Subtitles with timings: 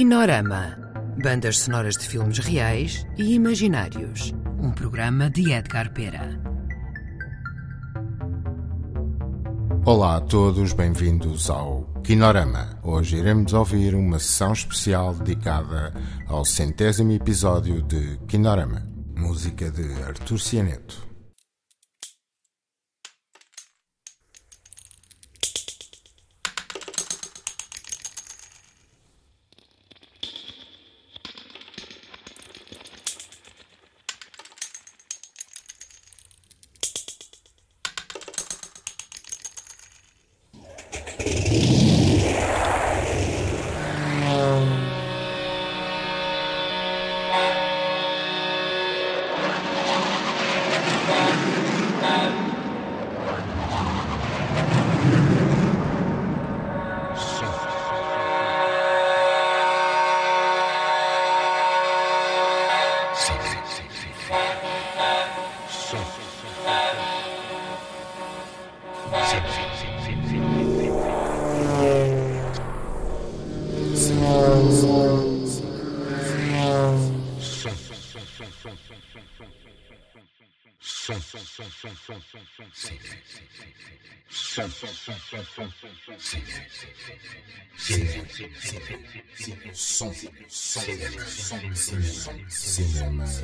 [0.00, 0.78] Kinorama.
[1.22, 4.32] Bandas sonoras de filmes reais e imaginários.
[4.58, 6.40] Um programa de Edgar Pera.
[9.84, 12.80] Olá a todos, bem-vindos ao Kinorama.
[12.82, 15.92] Hoje iremos ouvir uma sessão especial dedicada
[16.26, 18.82] ao centésimo episódio de Kinorama,
[19.14, 21.09] música de Artur Cianeto.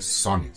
[0.00, 0.54] Sonic.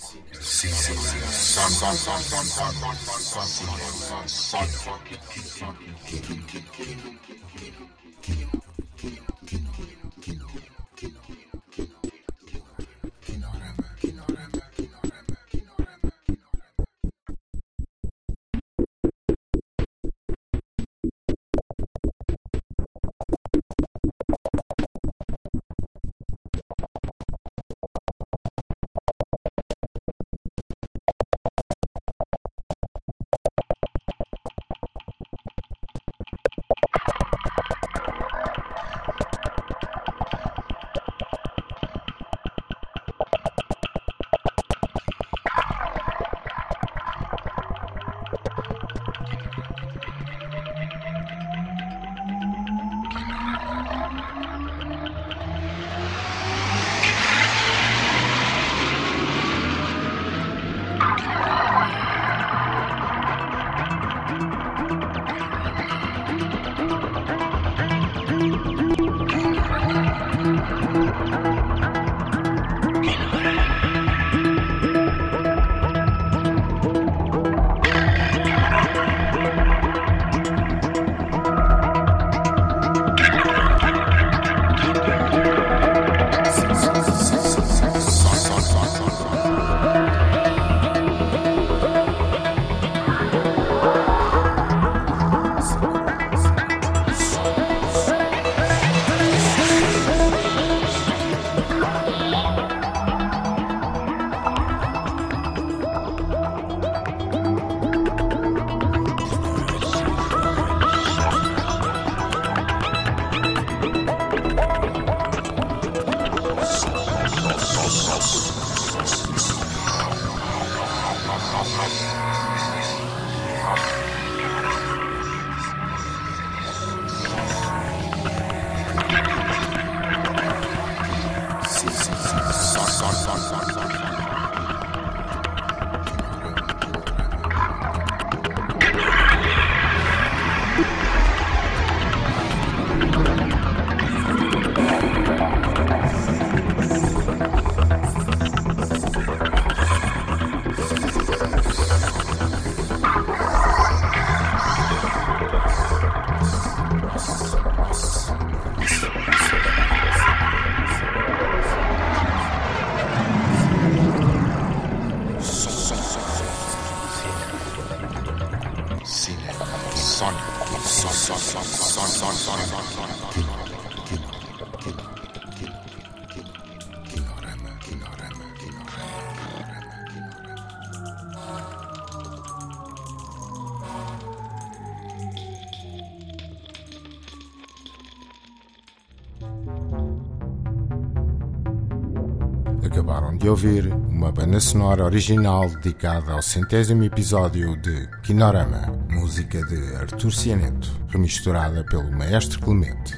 [193.07, 199.95] acabaram de ouvir uma banda sonora original dedicada ao centésimo episódio de Kinorama, música de
[199.95, 203.15] Artur Cianeto, remisturada pelo Maestro Clemente.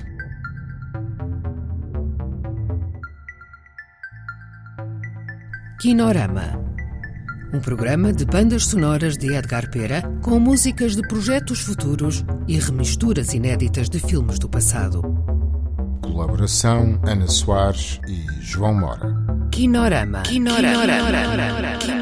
[5.82, 6.62] Kinorama,
[7.52, 13.34] um programa de bandas sonoras de Edgar Pera com músicas de projetos futuros e remisturas
[13.34, 15.02] inéditas de filmes do passado.
[16.04, 19.29] Colaboração Ana Soares e João Mora.
[19.60, 20.22] Kinorama.
[20.24, 20.72] Kinorama.
[20.72, 21.20] Kinorama.
[21.36, 21.99] Kinorama.